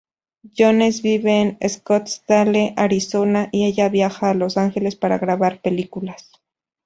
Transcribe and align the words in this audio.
Jones 0.57 1.03
vive 1.03 1.57
en 1.59 1.69
Scottsdale, 1.69 2.73
Arizona, 2.75 3.49
y 3.51 3.65
ella 3.65 3.87
viaja 3.89 4.31
a 4.31 4.33
Los 4.33 4.57
Ángeles 4.57 4.95
para 4.95 5.19
grabar 5.19 5.61
películas. 5.61 6.31